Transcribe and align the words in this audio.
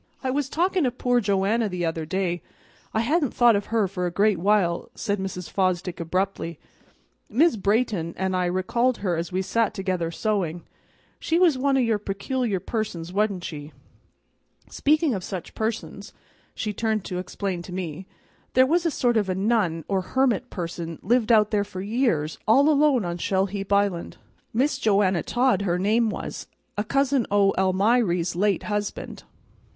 "I 0.23 0.31
was 0.31 0.49
talking 0.49 0.87
o' 0.87 0.89
poor 0.89 1.21
Joanna 1.21 1.69
the 1.69 1.85
other 1.85 2.07
day. 2.07 2.41
I 2.91 3.01
hadn't 3.01 3.35
thought 3.35 3.55
of 3.55 3.67
her 3.67 3.87
for 3.87 4.07
a 4.07 4.11
great 4.11 4.39
while," 4.39 4.89
said 4.95 5.19
Mrs. 5.19 5.47
Fosdick 5.47 5.99
abruptly. 5.99 6.57
"Mis' 7.29 7.55
Brayton 7.55 8.15
an' 8.17 8.33
I 8.33 8.47
recalled 8.47 8.97
her 9.05 9.15
as 9.15 9.31
we 9.31 9.43
sat 9.43 9.75
together 9.75 10.09
sewing. 10.09 10.63
She 11.19 11.37
was 11.37 11.55
one 11.55 11.77
o' 11.77 11.81
your 11.81 11.99
peculiar 11.99 12.59
persons, 12.59 13.13
wa'n't 13.13 13.43
she? 13.43 13.73
Speaking 14.71 15.13
of 15.13 15.23
such 15.23 15.53
persons," 15.53 16.13
she 16.55 16.73
turned 16.73 17.05
to 17.05 17.19
explain 17.19 17.61
to 17.61 17.71
me, 17.71 18.07
"there 18.55 18.65
was 18.65 18.87
a 18.87 18.89
sort 18.89 19.17
of 19.17 19.29
a 19.29 19.35
nun 19.35 19.85
or 19.87 20.01
hermit 20.01 20.49
person 20.49 20.97
lived 21.03 21.31
out 21.31 21.51
there 21.51 21.63
for 21.63 21.79
years 21.79 22.39
all 22.47 22.69
alone 22.71 23.05
on 23.05 23.19
Shell 23.19 23.45
heap 23.45 23.71
Island. 23.71 24.17
Miss 24.51 24.79
Joanna 24.79 25.21
Todd, 25.21 25.61
her 25.61 25.77
name 25.77 26.09
was, 26.09 26.47
a 26.75 26.83
cousin 26.83 27.27
o' 27.29 27.53
Almiry's 27.55 28.35
late 28.35 28.63
husband." 28.63 29.25